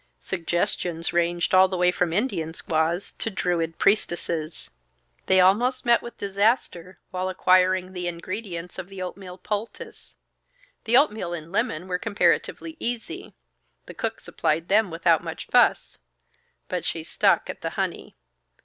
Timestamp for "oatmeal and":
10.97-11.51